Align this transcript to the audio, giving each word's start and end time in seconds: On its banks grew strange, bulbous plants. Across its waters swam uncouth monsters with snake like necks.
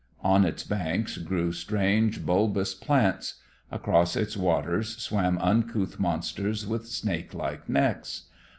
On 0.23 0.45
its 0.45 0.63
banks 0.63 1.19
grew 1.19 1.51
strange, 1.51 2.25
bulbous 2.25 2.73
plants. 2.73 3.35
Across 3.69 4.15
its 4.15 4.35
waters 4.35 4.97
swam 4.97 5.37
uncouth 5.37 5.99
monsters 5.99 6.65
with 6.65 6.87
snake 6.87 7.35
like 7.35 7.69
necks. 7.69 8.23